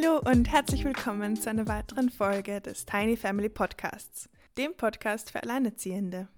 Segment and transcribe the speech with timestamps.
[0.00, 5.42] Hallo und herzlich willkommen zu einer weiteren Folge des Tiny Family Podcasts, dem Podcast für
[5.42, 6.28] Alleinerziehende.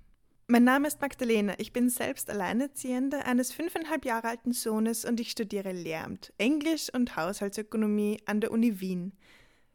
[0.46, 5.30] Mein Name ist Magdalena, ich bin selbst Alleinerziehende eines fünfeinhalb Jahre alten Sohnes und ich
[5.30, 9.12] studiere Lehramt, Englisch und Haushaltsökonomie an der Uni Wien.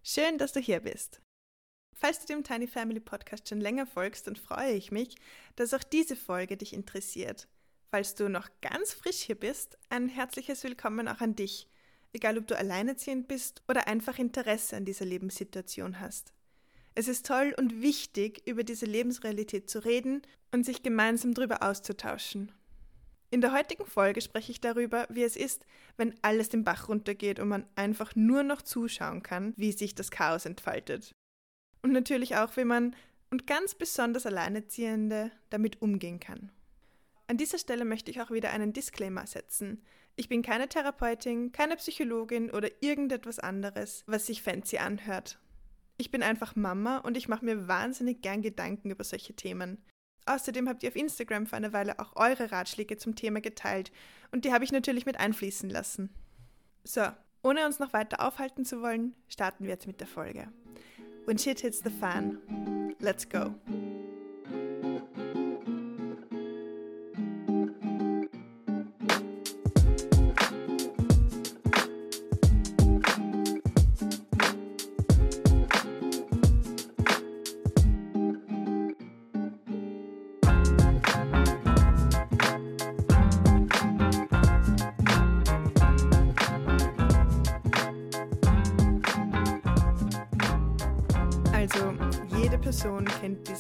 [0.04, 1.22] Schön, dass du hier bist.
[1.96, 5.16] Falls du dem Tiny Family Podcast schon länger folgst, dann freue ich mich,
[5.58, 7.48] dass auch diese Folge dich interessiert.
[7.92, 11.70] Falls du noch ganz frisch hier bist, ein herzliches Willkommen auch an dich,
[12.16, 16.34] egal ob du alleinerziehend bist oder einfach Interesse an dieser Lebenssituation hast.
[16.96, 22.52] Es ist toll und wichtig, über diese Lebensrealität zu reden und sich gemeinsam darüber auszutauschen.
[23.32, 25.66] In der heutigen Folge spreche ich darüber, wie es ist,
[25.98, 30.10] wenn alles den Bach runtergeht und man einfach nur noch zuschauen kann, wie sich das
[30.10, 31.14] Chaos entfaltet
[31.86, 32.96] und natürlich auch, wie man
[33.30, 36.52] und ganz besonders Alleinerziehende damit umgehen kann.
[37.28, 39.84] An dieser Stelle möchte ich auch wieder einen Disclaimer setzen.
[40.18, 45.40] Ich bin keine Therapeutin, keine Psychologin oder irgendetwas anderes, was sich fancy anhört.
[45.98, 49.84] Ich bin einfach Mama und ich mache mir wahnsinnig gern Gedanken über solche Themen.
[50.26, 53.92] Außerdem habt ihr auf Instagram für eine Weile auch eure Ratschläge zum Thema geteilt
[54.32, 56.10] und die habe ich natürlich mit einfließen lassen.
[56.84, 57.02] So,
[57.44, 60.48] ohne uns noch weiter aufhalten zu wollen, starten wir jetzt mit der Folge.
[61.26, 62.40] When shit hits the fan,
[63.00, 63.54] let's go.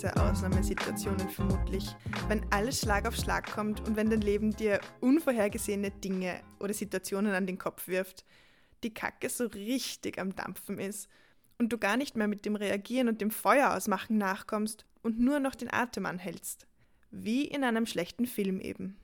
[0.06, 1.96] Diese Ausnahmesituationen vermutlich,
[2.28, 7.34] wenn alles Schlag auf Schlag kommt und wenn dein Leben dir unvorhergesehene Dinge oder Situationen
[7.34, 8.24] an den Kopf wirft,
[8.84, 11.10] die Kacke so richtig am Dampfen ist
[11.58, 15.40] und du gar nicht mehr mit dem Reagieren und dem Feuer ausmachen nachkommst und nur
[15.40, 16.68] noch den Atem anhältst.
[17.10, 19.00] Wie in einem schlechten Film eben.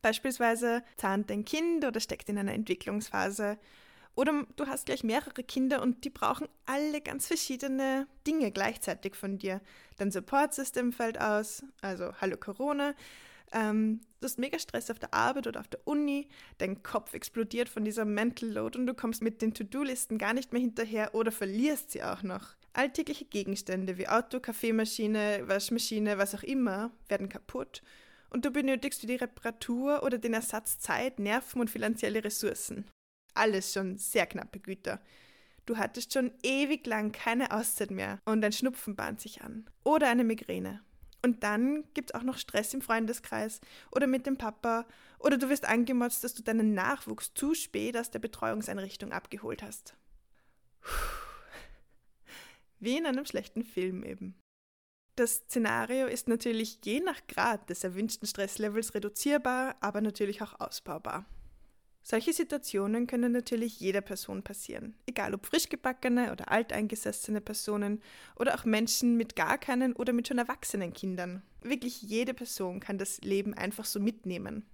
[0.00, 3.56] Beispielsweise zahnt dein Kind oder steckt in einer Entwicklungsphase
[4.14, 9.38] oder du hast gleich mehrere Kinder und die brauchen alle ganz verschiedene Dinge gleichzeitig von
[9.38, 9.60] dir.
[9.96, 12.94] Dein Support-System fällt aus, also hallo Corona.
[13.52, 16.28] Ähm, du hast mega Stress auf der Arbeit oder auf der Uni,
[16.58, 20.52] dein Kopf explodiert von dieser Mental Load und du kommst mit den To-Do-Listen gar nicht
[20.52, 22.54] mehr hinterher oder verlierst sie auch noch.
[22.74, 27.82] Alltägliche Gegenstände wie Auto, Kaffeemaschine, Waschmaschine, was auch immer, werden kaputt
[28.30, 32.86] und du benötigst für die Reparatur oder den Ersatz Zeit, Nerven und finanzielle Ressourcen
[33.34, 35.00] alles schon sehr knappe Güter.
[35.66, 39.68] Du hattest schon ewig lang keine Auszeit mehr und dein Schnupfen bahnt sich an.
[39.84, 40.82] Oder eine Migräne.
[41.24, 43.60] Und dann gibt es auch noch Stress im Freundeskreis
[43.92, 44.86] oder mit dem Papa
[45.20, 49.94] oder du wirst angemotzt, dass du deinen Nachwuchs zu spät aus der Betreuungseinrichtung abgeholt hast.
[52.80, 54.34] Wie in einem schlechten Film eben.
[55.14, 61.26] Das Szenario ist natürlich je nach Grad des erwünschten Stresslevels reduzierbar, aber natürlich auch ausbaubar.
[62.04, 68.02] Solche Situationen können natürlich jeder Person passieren, egal ob frischgebackene oder alteingesessene Personen
[68.36, 71.42] oder auch Menschen mit gar keinen oder mit schon erwachsenen Kindern.
[71.60, 74.66] Wirklich jede Person kann das Leben einfach so mitnehmen.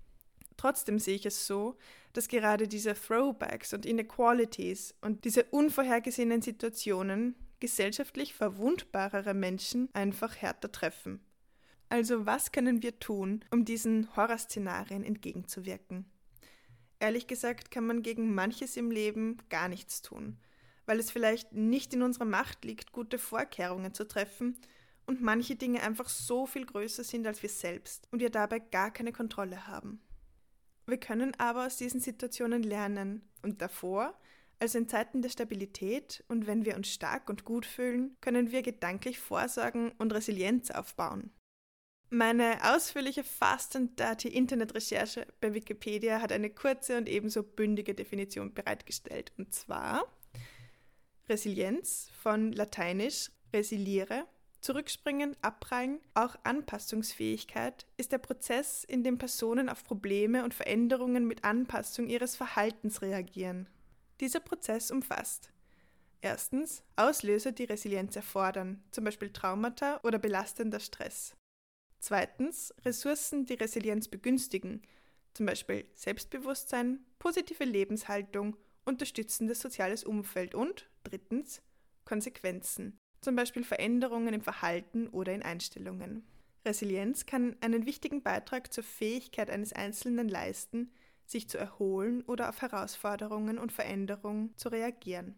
[0.57, 1.77] Trotzdem sehe ich es so,
[2.15, 10.73] dass gerade diese Throwbacks und Inequalities und diese unvorhergesehenen Situationen gesellschaftlich verwundbarere Menschen einfach härter
[10.73, 11.21] treffen.
[11.91, 16.07] Also was können wir tun, um diesen Horrorszenarien entgegenzuwirken?
[17.01, 20.37] Ehrlich gesagt kann man gegen manches im Leben gar nichts tun,
[20.87, 24.57] weil es vielleicht nicht in unserer Macht liegt, gute Vorkehrungen zu treffen
[25.07, 28.91] und manche Dinge einfach so viel größer sind als wir selbst und wir dabei gar
[28.91, 30.01] keine Kontrolle haben.
[30.87, 34.19] Wir können aber aus diesen Situationen lernen und davor,
[34.59, 38.63] also in Zeiten der Stabilität und wenn wir uns stark und gut fühlen, können wir
[38.63, 41.31] gedanklich vorsorgen und Resilienz aufbauen.
[42.11, 48.55] Meine ausführliche Fast and Dirty Internetrecherche bei Wikipedia hat eine kurze und ebenso bündige Definition
[48.55, 49.33] bereitgestellt.
[49.37, 50.05] Und zwar
[51.29, 54.27] Resilienz von lateinisch resiliere,
[54.63, 61.45] zurückspringen, abprallen, auch Anpassungsfähigkeit ist der Prozess, in dem Personen auf Probleme und Veränderungen mit
[61.45, 63.69] Anpassung ihres Verhaltens reagieren.
[64.21, 65.51] Dieser Prozess umfasst
[66.21, 71.37] Erstens Auslöser, die Resilienz erfordern, zum Beispiel Traumata oder belastender Stress.
[72.01, 74.83] Zweitens Ressourcen, die Resilienz begünstigen,
[75.35, 81.63] zum Beispiel Selbstbewusstsein, positive Lebenshaltung, unterstützendes soziales Umfeld und drittens
[82.05, 86.27] Konsequenzen, zum Beispiel Veränderungen im Verhalten oder in Einstellungen.
[86.65, 90.91] Resilienz kann einen wichtigen Beitrag zur Fähigkeit eines Einzelnen leisten,
[91.27, 95.37] sich zu erholen oder auf Herausforderungen und Veränderungen zu reagieren.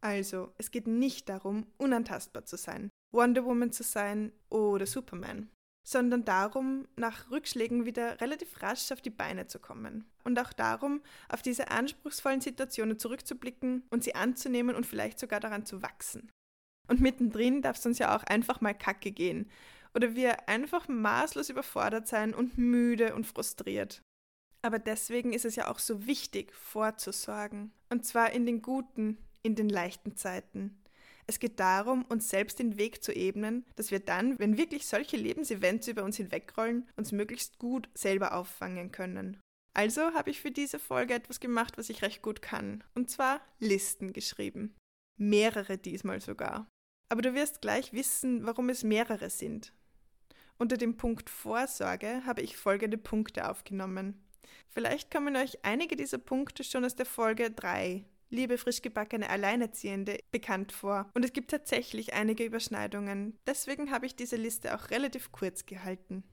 [0.00, 5.48] Also, es geht nicht darum, unantastbar zu sein, Wonder Woman zu sein oder Superman,
[5.84, 10.04] sondern darum, nach Rückschlägen wieder relativ rasch auf die Beine zu kommen.
[10.22, 15.64] Und auch darum, auf diese anspruchsvollen Situationen zurückzublicken und sie anzunehmen und vielleicht sogar daran
[15.64, 16.30] zu wachsen.
[16.88, 19.50] Und mittendrin darf es uns ja auch einfach mal kacke gehen.
[19.94, 24.02] Oder wir einfach maßlos überfordert sein und müde und frustriert.
[24.62, 27.72] Aber deswegen ist es ja auch so wichtig, vorzusorgen.
[27.88, 30.76] Und zwar in den guten, in den leichten Zeiten.
[31.28, 35.16] Es geht darum, uns selbst den Weg zu ebnen, dass wir dann, wenn wirklich solche
[35.16, 39.40] Lebensevents über uns hinwegrollen, uns möglichst gut selber auffangen können.
[39.74, 42.82] Also habe ich für diese Folge etwas gemacht, was ich recht gut kann.
[42.94, 44.74] Und zwar Listen geschrieben.
[45.18, 46.66] Mehrere diesmal sogar.
[47.08, 49.72] Aber du wirst gleich wissen, warum es mehrere sind.
[50.58, 54.24] Unter dem Punkt Vorsorge habe ich folgende Punkte aufgenommen.
[54.68, 60.72] Vielleicht kommen euch einige dieser Punkte schon aus der Folge 3, liebe frischgebackene Alleinerziehende, bekannt
[60.72, 61.10] vor.
[61.14, 63.38] Und es gibt tatsächlich einige Überschneidungen.
[63.46, 66.24] Deswegen habe ich diese Liste auch relativ kurz gehalten.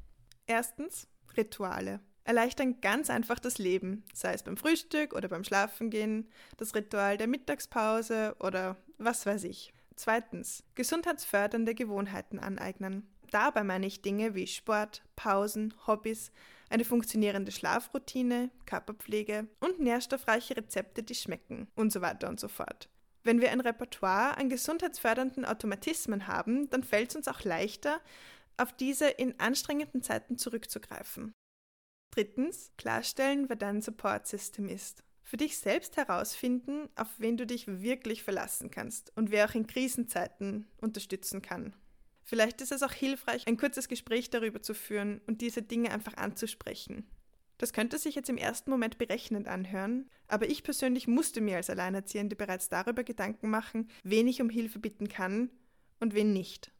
[0.47, 1.07] Erstens
[1.37, 1.99] Rituale.
[2.25, 7.27] Erleichtern ganz einfach das Leben, sei es beim Frühstück oder beim Schlafengehen, das Ritual der
[7.27, 9.73] Mittagspause oder was weiß ich.
[9.95, 13.07] Zweitens, gesundheitsfördernde Gewohnheiten aneignen.
[13.33, 16.31] Dabei meine ich Dinge wie Sport, Pausen, Hobbys,
[16.69, 22.89] eine funktionierende Schlafroutine, Körperpflege und nährstoffreiche Rezepte, die schmecken und so weiter und so fort.
[23.23, 28.01] Wenn wir ein Repertoire an gesundheitsfördernden Automatismen haben, dann fällt es uns auch leichter,
[28.57, 31.33] auf diese in anstrengenden Zeiten zurückzugreifen.
[32.13, 37.65] Drittens, klarstellen, wer dein Support System ist für dich selbst herausfinden, auf wen du dich
[37.65, 41.73] wirklich verlassen kannst und wer auch in Krisenzeiten unterstützen kann.
[42.23, 46.15] Vielleicht ist es auch hilfreich, ein kurzes Gespräch darüber zu führen und diese Dinge einfach
[46.15, 47.05] anzusprechen.
[47.57, 51.69] Das könnte sich jetzt im ersten Moment berechnend anhören, aber ich persönlich musste mir als
[51.69, 55.49] Alleinerziehende bereits darüber Gedanken machen, wen ich um Hilfe bitten kann
[55.99, 56.71] und wen nicht.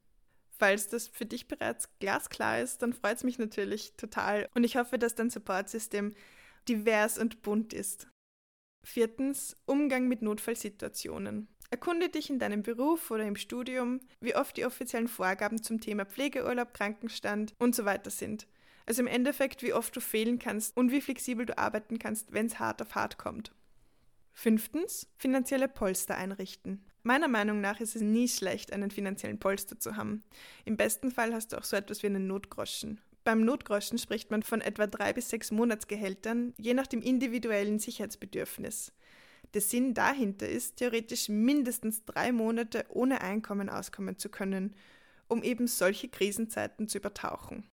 [0.49, 4.75] Falls das für dich bereits glasklar ist, dann freut es mich natürlich total und ich
[4.75, 6.13] hoffe, dass dein Supportsystem
[6.67, 8.07] divers und bunt ist.
[8.83, 11.47] Viertens, Umgang mit Notfallsituationen.
[11.73, 16.05] Erkunde dich in deinem Beruf oder im Studium, wie oft die offiziellen Vorgaben zum Thema
[16.05, 18.45] Pflegeurlaub, Krankenstand und so weiter sind.
[18.85, 22.45] Also im Endeffekt, wie oft du fehlen kannst und wie flexibel du arbeiten kannst, wenn
[22.45, 23.55] es hart auf hart kommt.
[24.33, 26.85] Fünftens, finanzielle Polster einrichten.
[27.01, 30.23] Meiner Meinung nach ist es nie schlecht, einen finanziellen Polster zu haben.
[30.65, 33.01] Im besten Fall hast du auch so etwas wie einen Notgroschen.
[33.23, 38.91] Beim Notgroschen spricht man von etwa drei bis sechs Monatsgehältern, je nach dem individuellen Sicherheitsbedürfnis.
[39.53, 44.75] Der Sinn dahinter ist, theoretisch mindestens drei Monate ohne Einkommen auskommen zu können,
[45.27, 47.69] um eben solche Krisenzeiten zu übertauchen.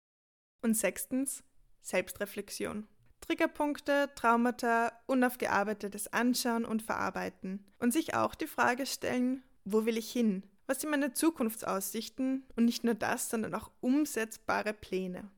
[0.61, 1.43] Und sechstens,
[1.81, 2.87] Selbstreflexion.
[3.21, 7.65] Triggerpunkte, Traumata, unaufgearbeitetes Anschauen und Verarbeiten.
[7.79, 10.43] Und sich auch die Frage stellen, wo will ich hin?
[10.67, 12.45] Was sind meine Zukunftsaussichten?
[12.55, 15.29] Und nicht nur das, sondern auch umsetzbare Pläne.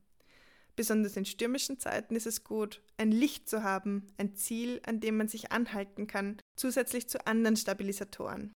[0.76, 5.16] Besonders in stürmischen Zeiten ist es gut, ein Licht zu haben, ein Ziel, an dem
[5.16, 8.52] man sich anhalten kann, zusätzlich zu anderen Stabilisatoren.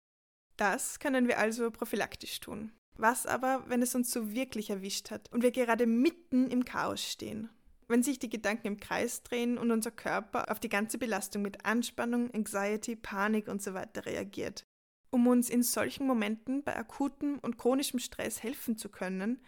[0.57, 2.71] Das können wir also prophylaktisch tun.
[2.97, 7.03] Was aber, wenn es uns so wirklich erwischt hat und wir gerade mitten im Chaos
[7.03, 7.49] stehen?
[7.87, 11.65] Wenn sich die Gedanken im Kreis drehen und unser Körper auf die ganze Belastung mit
[11.65, 13.83] Anspannung, Anxiety, Panik usw.
[13.93, 14.63] So reagiert.
[15.11, 19.41] Um uns in solchen Momenten bei akutem und chronischem Stress helfen zu können,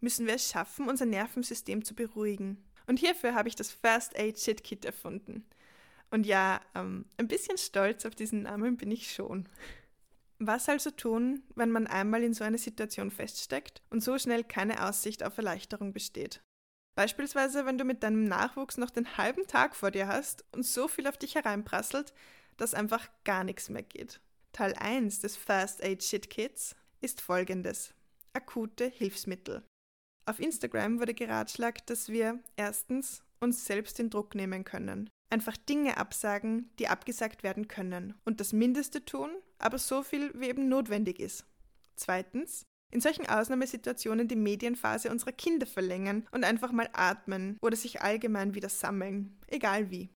[0.00, 2.62] müssen wir es schaffen, unser Nervensystem zu beruhigen.
[2.86, 5.44] Und hierfür habe ich das First Aid Shit Kit erfunden.
[6.10, 9.48] Und ja, ähm, ein bisschen stolz auf diesen Namen bin ich schon.
[10.38, 14.86] Was also tun, wenn man einmal in so einer Situation feststeckt und so schnell keine
[14.86, 16.40] Aussicht auf Erleichterung besteht?
[16.94, 20.88] Beispielsweise, wenn du mit deinem Nachwuchs noch den halben Tag vor dir hast und so
[20.88, 22.12] viel auf dich hereinprasselt,
[22.56, 24.20] dass einfach gar nichts mehr geht.
[24.52, 27.94] Teil 1 des First Aid Shit Kits ist folgendes:
[28.32, 29.62] akute Hilfsmittel.
[30.28, 35.08] Auf Instagram wurde geratschlagt, dass wir erstens uns selbst den Druck nehmen können.
[35.30, 38.12] Einfach Dinge absagen, die abgesagt werden können.
[38.26, 41.46] Und das Mindeste tun, aber so viel, wie eben notwendig ist.
[41.96, 48.02] Zweitens, in solchen Ausnahmesituationen die Medienphase unserer Kinder verlängern und einfach mal atmen oder sich
[48.02, 50.10] allgemein wieder sammeln, egal wie.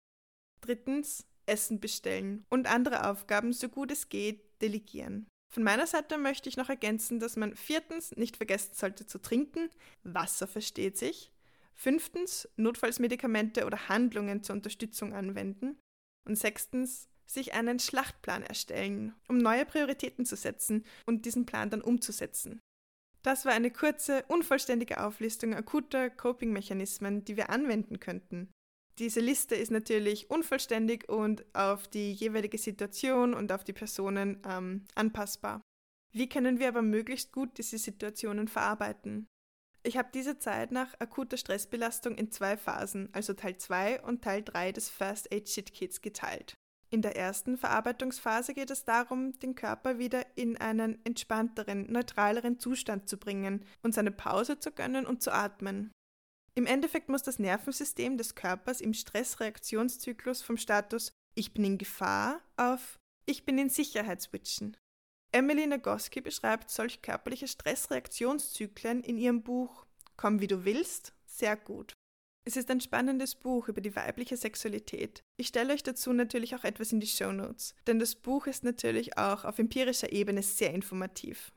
[0.61, 5.27] Drittens, Essen bestellen und andere Aufgaben so gut es geht delegieren.
[5.53, 9.69] Von meiner Seite möchte ich noch ergänzen, dass man viertens nicht vergessen sollte zu trinken,
[10.03, 11.31] Wasser versteht sich,
[11.75, 15.79] fünftens Notfallsmedikamente oder Handlungen zur Unterstützung anwenden
[16.27, 21.83] und sechstens sich einen Schlachtplan erstellen, um neue Prioritäten zu setzen und diesen Plan dann
[21.83, 22.61] umzusetzen.
[23.23, 28.51] Das war eine kurze, unvollständige Auflistung akuter Coping-Mechanismen, die wir anwenden könnten.
[28.99, 34.85] Diese Liste ist natürlich unvollständig und auf die jeweilige Situation und auf die Personen ähm,
[34.95, 35.63] anpassbar.
[36.15, 39.27] Wie können wir aber möglichst gut diese Situationen verarbeiten?
[39.83, 44.43] Ich habe diese Zeit nach akuter Stressbelastung in zwei Phasen, also Teil 2 und Teil
[44.43, 46.55] 3 des First Aid Shit Kits geteilt.
[46.91, 53.09] In der ersten Verarbeitungsphase geht es darum, den Körper wieder in einen entspannteren, neutraleren Zustand
[53.09, 55.91] zu bringen, uns eine Pause zu gönnen und zu atmen.
[56.55, 62.43] Im Endeffekt muss das Nervensystem des Körpers im Stressreaktionszyklus vom Status Ich bin in Gefahr
[62.57, 64.77] auf Ich bin in Sicherheit switchen.
[65.33, 71.95] Emily Nagoski beschreibt solch körperliche Stressreaktionszyklen in ihrem Buch Komm wie du willst sehr gut.
[72.45, 75.23] Es ist ein spannendes Buch über die weibliche Sexualität.
[75.37, 78.65] Ich stelle euch dazu natürlich auch etwas in die Show Notes, denn das Buch ist
[78.65, 81.53] natürlich auch auf empirischer Ebene sehr informativ.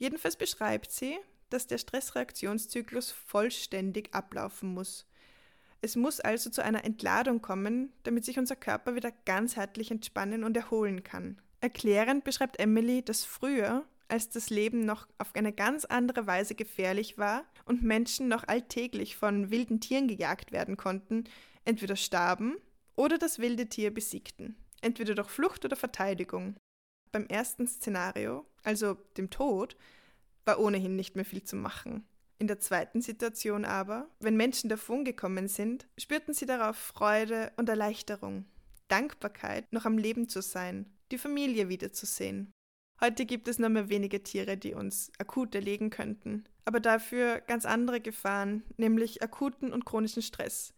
[0.00, 1.18] Jedenfalls beschreibt sie,
[1.50, 5.06] dass der Stressreaktionszyklus vollständig ablaufen muss.
[5.80, 10.56] Es muss also zu einer Entladung kommen, damit sich unser Körper wieder ganzheitlich entspannen und
[10.56, 11.40] erholen kann.
[11.60, 17.18] Erklärend beschreibt Emily, dass früher, als das Leben noch auf eine ganz andere Weise gefährlich
[17.18, 21.24] war und Menschen noch alltäglich von wilden Tieren gejagt werden konnten,
[21.64, 22.56] entweder starben
[22.96, 26.56] oder das wilde Tier besiegten, entweder durch Flucht oder Verteidigung.
[27.12, 29.76] Beim ersten Szenario, also dem Tod,
[30.48, 32.04] war ohnehin nicht mehr viel zu machen.
[32.38, 38.46] In der zweiten Situation aber, wenn Menschen davongekommen sind, spürten sie darauf Freude und Erleichterung,
[38.88, 42.50] Dankbarkeit, noch am Leben zu sein, die Familie wiederzusehen.
[43.00, 47.66] Heute gibt es nur mehr wenige Tiere, die uns akut erlegen könnten, aber dafür ganz
[47.66, 50.72] andere Gefahren, nämlich akuten und chronischen Stress.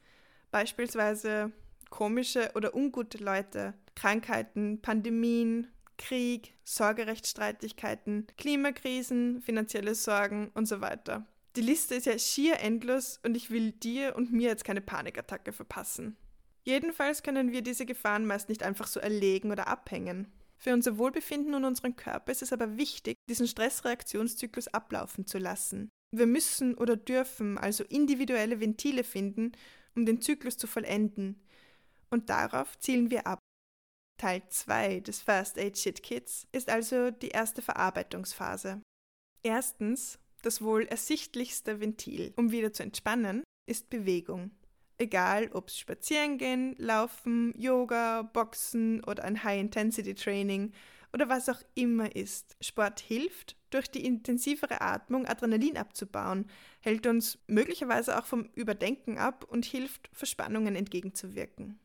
[0.50, 1.52] Beispielsweise
[1.90, 5.68] komische oder ungute Leute, Krankheiten, Pandemien,
[6.00, 11.26] Krieg, Sorgerechtsstreitigkeiten, Klimakrisen, finanzielle Sorgen und so weiter.
[11.56, 15.52] Die Liste ist ja schier endlos und ich will dir und mir jetzt keine Panikattacke
[15.52, 16.16] verpassen.
[16.64, 20.32] Jedenfalls können wir diese Gefahren meist nicht einfach so erlegen oder abhängen.
[20.56, 25.90] Für unser Wohlbefinden und unseren Körper ist es aber wichtig, diesen Stressreaktionszyklus ablaufen zu lassen.
[26.12, 29.52] Wir müssen oder dürfen also individuelle Ventile finden,
[29.94, 31.40] um den Zyklus zu vollenden.
[32.10, 33.38] Und darauf zielen wir ab.
[34.20, 38.82] Teil 2 des First Aid Shit Kits ist also die erste Verarbeitungsphase.
[39.42, 44.50] Erstens, das wohl ersichtlichste Ventil, um wieder zu entspannen, ist Bewegung.
[44.98, 50.74] Egal, ob es Spazierengehen, Laufen, Yoga, Boxen oder ein High-Intensity-Training
[51.14, 52.58] oder was auch immer ist.
[52.60, 56.50] Sport hilft, durch die intensivere Atmung Adrenalin abzubauen,
[56.80, 61.80] hält uns möglicherweise auch vom Überdenken ab und hilft, Verspannungen entgegenzuwirken.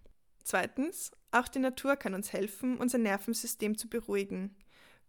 [0.46, 4.56] Zweitens, auch die Natur kann uns helfen, unser Nervensystem zu beruhigen.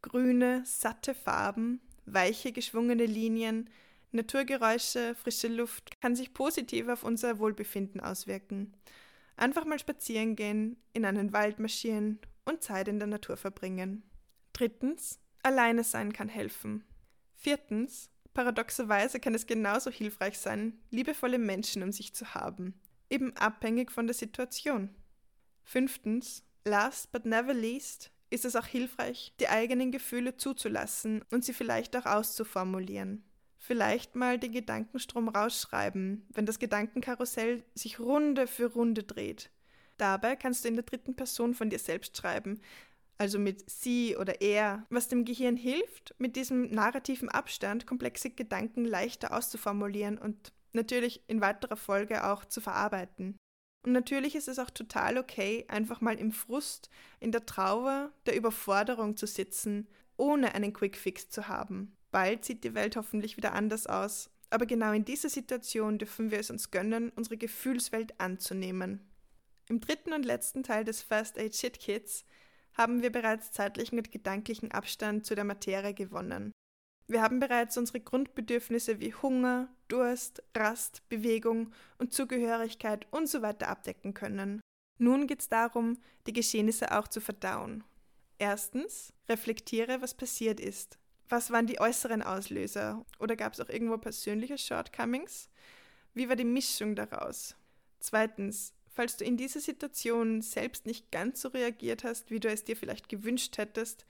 [0.00, 3.68] Grüne, satte Farben, weiche, geschwungene Linien,
[4.12, 8.72] Naturgeräusche, frische Luft kann sich positiv auf unser Wohlbefinden auswirken.
[9.36, 14.04] Einfach mal spazieren gehen, in einen Wald marschieren und Zeit in der Natur verbringen.
[14.54, 16.82] Drittens, alleine sein kann helfen.
[17.34, 23.92] Viertens, paradoxerweise kann es genauso hilfreich sein, liebevolle Menschen um sich zu haben, eben abhängig
[23.92, 24.94] von der Situation.
[25.66, 31.52] Fünftens, last but never least, ist es auch hilfreich, die eigenen Gefühle zuzulassen und sie
[31.52, 33.24] vielleicht auch auszuformulieren.
[33.58, 39.50] Vielleicht mal den Gedankenstrom rausschreiben, wenn das Gedankenkarussell sich Runde für Runde dreht.
[39.96, 42.60] Dabei kannst du in der dritten Person von dir selbst schreiben,
[43.18, 48.84] also mit sie oder er, was dem Gehirn hilft, mit diesem narrativen Abstand komplexe Gedanken
[48.84, 53.36] leichter auszuformulieren und natürlich in weiterer Folge auch zu verarbeiten.
[53.86, 56.90] Und natürlich ist es auch total okay, einfach mal im Frust,
[57.20, 61.96] in der Trauer, der Überforderung zu sitzen, ohne einen Quickfix zu haben.
[62.10, 64.28] Bald sieht die Welt hoffentlich wieder anders aus.
[64.50, 69.08] Aber genau in dieser Situation dürfen wir es uns gönnen, unsere Gefühlswelt anzunehmen.
[69.68, 72.24] Im dritten und letzten Teil des First Aid Shit Kits
[72.72, 76.50] haben wir bereits zeitlichen und gedanklichen Abstand zu der Materie gewonnen.
[77.08, 83.52] Wir haben bereits unsere Grundbedürfnisse wie Hunger, Durst, Rast, Bewegung und Zugehörigkeit usw.
[83.60, 84.60] So abdecken können.
[84.98, 87.84] Nun geht es darum, die Geschehnisse auch zu verdauen.
[88.38, 90.98] Erstens, reflektiere, was passiert ist.
[91.28, 93.04] Was waren die äußeren Auslöser?
[93.18, 95.48] Oder gab es auch irgendwo persönliche Shortcomings?
[96.14, 97.56] Wie war die Mischung daraus?
[98.00, 102.64] Zweitens, falls du in dieser Situation selbst nicht ganz so reagiert hast, wie du es
[102.64, 104.06] dir vielleicht gewünscht hättest,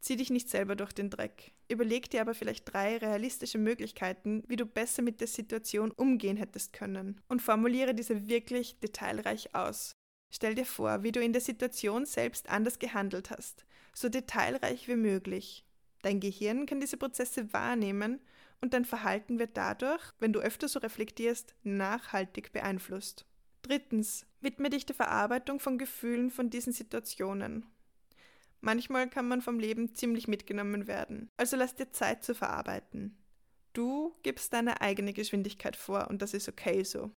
[0.00, 1.52] zieh dich nicht selber durch den Dreck.
[1.68, 6.72] Überleg dir aber vielleicht drei realistische Möglichkeiten, wie du besser mit der Situation umgehen hättest
[6.72, 9.92] können und formuliere diese wirklich detailreich aus.
[10.30, 13.64] Stell dir vor, wie du in der Situation selbst anders gehandelt hast,
[13.94, 15.64] so detailreich wie möglich.
[16.02, 18.20] Dein Gehirn kann diese Prozesse wahrnehmen
[18.60, 23.26] und dein Verhalten wird dadurch, wenn du öfter so reflektierst, nachhaltig beeinflusst.
[23.62, 27.66] Drittens, widme dich der Verarbeitung von Gefühlen von diesen Situationen.
[28.60, 33.16] Manchmal kann man vom Leben ziemlich mitgenommen werden, also lass dir Zeit zu verarbeiten.
[33.72, 37.12] Du gibst deine eigene Geschwindigkeit vor und das ist okay so.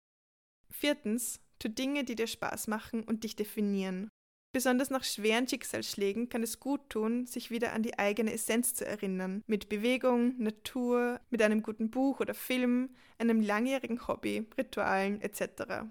[0.70, 4.08] Viertens, tu Dinge, die dir Spaß machen und dich definieren.
[4.52, 8.86] Besonders nach schweren Schicksalsschlägen kann es gut tun, sich wieder an die eigene Essenz zu
[8.86, 9.42] erinnern.
[9.46, 15.86] Mit Bewegung, Natur, mit einem guten Buch oder Film, einem langjährigen Hobby, Ritualen etc.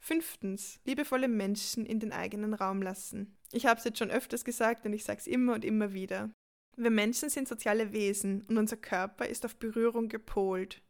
[0.00, 3.36] Fünftens, liebevolle Menschen in den eigenen Raum lassen.
[3.52, 6.30] Ich habe es jetzt schon öfters gesagt und ich sage es immer und immer wieder.
[6.76, 10.82] Wir Menschen sind soziale Wesen und unser Körper ist auf Berührung gepolt.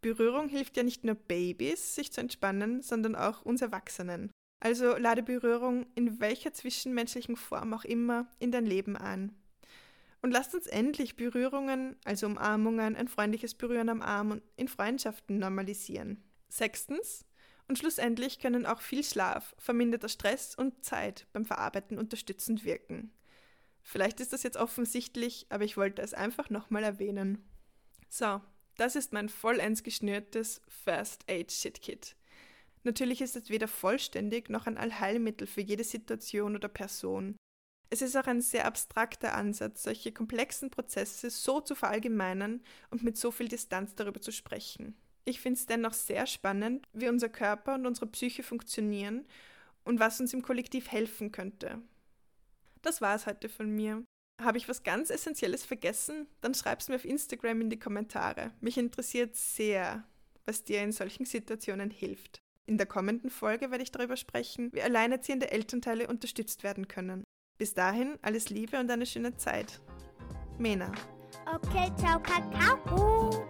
[0.00, 4.30] Berührung hilft ja nicht nur Babys, sich zu entspannen, sondern auch uns Erwachsenen.
[4.60, 9.34] Also lade Berührung in welcher zwischenmenschlichen Form auch immer in dein Leben ein.
[10.20, 15.38] Und lasst uns endlich Berührungen, also Umarmungen, ein freundliches Berühren am Arm und in Freundschaften
[15.38, 16.22] normalisieren.
[16.48, 17.24] Sechstens,
[17.68, 23.12] und schlussendlich können auch viel Schlaf, verminderter Stress und Zeit beim Verarbeiten unterstützend wirken.
[23.82, 27.48] Vielleicht ist das jetzt offensichtlich, aber ich wollte es einfach nochmal erwähnen.
[28.08, 28.40] So,
[28.76, 32.16] das ist mein vollends geschnürtes First Aid Shit Kit.
[32.84, 37.36] Natürlich ist es weder vollständig noch ein Allheilmittel für jede Situation oder Person.
[37.90, 43.16] Es ist auch ein sehr abstrakter Ansatz, solche komplexen Prozesse so zu verallgemeinern und mit
[43.16, 44.96] so viel Distanz darüber zu sprechen.
[45.28, 49.26] Ich finde es dennoch sehr spannend, wie unser Körper und unsere Psyche funktionieren
[49.84, 51.82] und was uns im Kollektiv helfen könnte.
[52.80, 54.02] Das war es heute von mir.
[54.40, 56.28] Habe ich was ganz Essentielles vergessen?
[56.40, 58.52] Dann schreib es mir auf Instagram in die Kommentare.
[58.62, 60.02] Mich interessiert sehr,
[60.46, 62.38] was dir in solchen Situationen hilft.
[62.64, 67.22] In der kommenden Folge werde ich darüber sprechen, wie alleinerziehende Elternteile unterstützt werden können.
[67.58, 69.78] Bis dahin alles Liebe und eine schöne Zeit.
[70.56, 70.90] Mena.
[71.52, 73.47] Okay, ciao, Kakao.